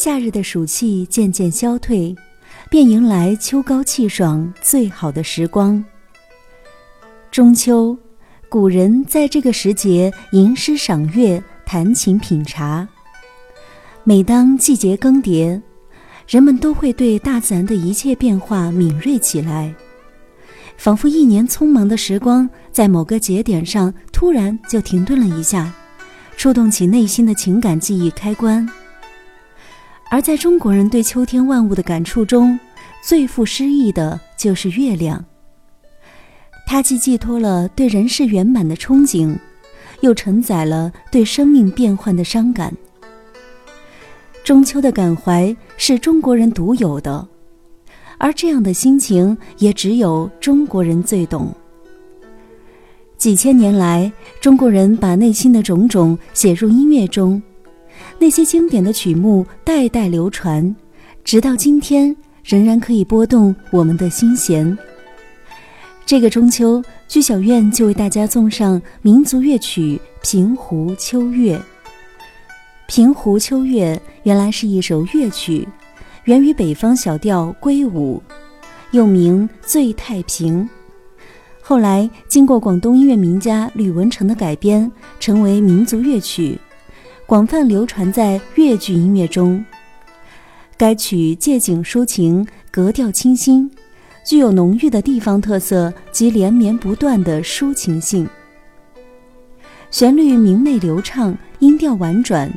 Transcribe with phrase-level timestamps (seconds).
[0.00, 2.14] 夏日的暑气渐渐消退，
[2.70, 5.84] 便迎来秋高气爽、最好的时光。
[7.32, 7.98] 中秋，
[8.48, 12.86] 古人在这个时节吟诗赏月、弹琴品茶。
[14.04, 15.60] 每当季节更迭，
[16.28, 19.74] 人们都会对大自然的一切变化敏锐起来，
[20.76, 25.74] 仿佛一年匆忙的时光在某个节点上突然就停顿了一下，
[26.36, 28.64] 触动起内心的情感记忆开关。
[30.10, 32.58] 而在中国人对秋天万物的感触中，
[33.02, 35.24] 最富诗意的就是月亮。
[36.66, 39.36] 它既寄托了对人世圆满的憧憬，
[40.00, 42.74] 又承载了对生命变幻的伤感。
[44.44, 47.26] 中秋的感怀是中国人独有的，
[48.16, 51.54] 而这样的心情也只有中国人最懂。
[53.18, 57.42] 几千年来，中国人把内心的种种写入音乐中，
[58.18, 60.74] 那些经典的曲目代代流传，
[61.24, 64.76] 直到今天仍然可以拨动我们的心弦。
[66.06, 71.56] 这个中秋，居小院就为大家送上民族乐曲《平湖秋月》。
[72.86, 75.68] 《平湖秋月》原来是一首乐曲，
[76.24, 78.22] 源于北方小调归舞，
[78.92, 80.64] 又名《醉太平》。
[81.60, 84.90] 后来经过广东音乐名家吕文成的改编，
[85.20, 86.58] 成为民族乐曲，
[87.28, 89.62] 广泛流传在粤剧音乐中。
[90.78, 93.70] 该曲借景抒情，格调清新。
[94.24, 98.26] 具有浓郁的地方特色及连绵不断的抒情性，
[99.90, 102.50] 旋律明媚流畅，音调婉转，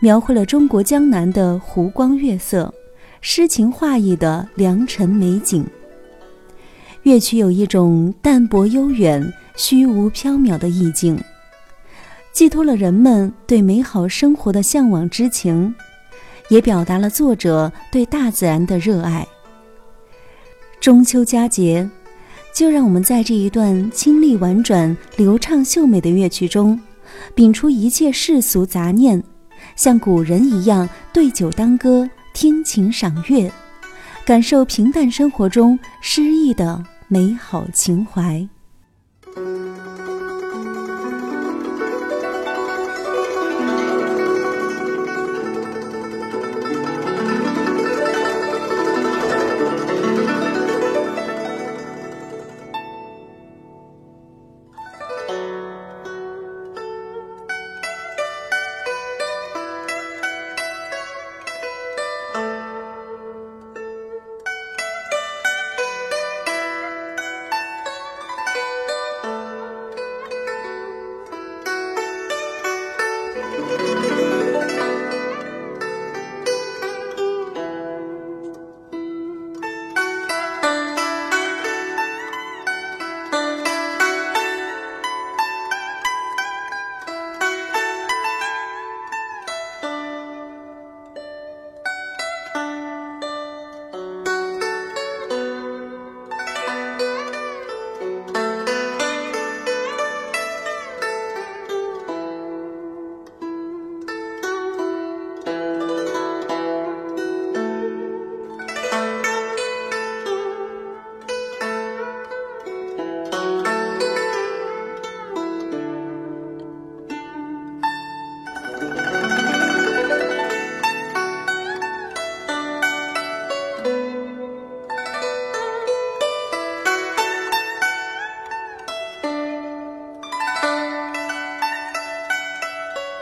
[0.00, 2.72] 描绘了中国江南的湖光月色，
[3.20, 5.66] 诗情画意的良辰美景。
[7.02, 11.18] 乐曲有一种淡泊悠远、虚无缥缈的意境，
[12.38, 15.74] 寄托了人们对美好生活的向往之情，
[16.50, 19.26] 也表达了作者对大自然的热爱。
[20.78, 21.90] 中秋佳节，
[22.54, 26.80] 就让我们在这一段清丽婉转、流畅秀美的乐曲中，
[27.34, 29.20] 摒除一切世俗杂念，
[29.74, 33.50] 像古人一样对酒当歌、听琴赏月，
[34.24, 38.48] 感受平淡生活中诗意的美好情怀。
[69.22, 69.57] Bye.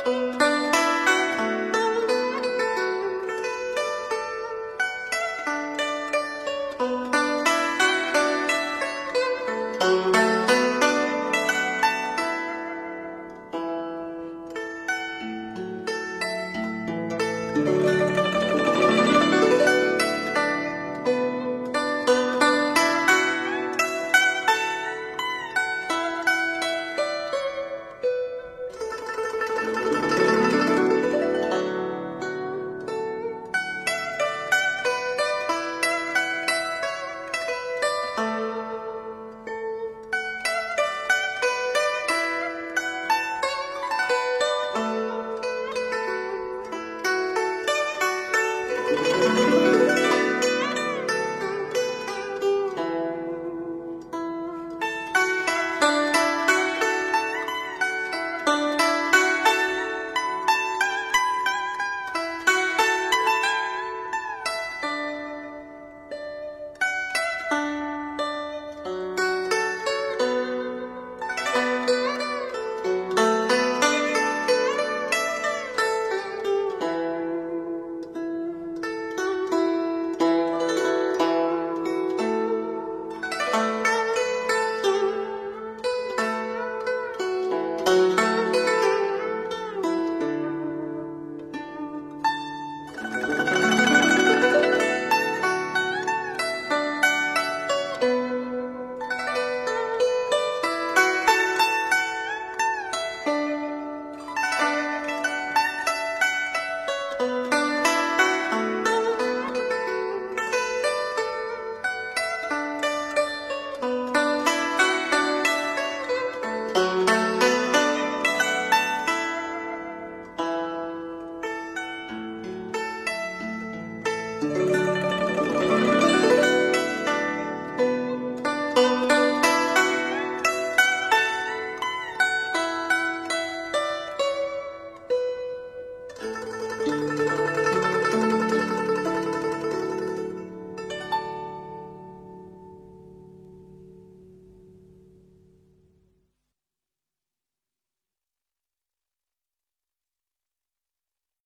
[0.07, 0.47] You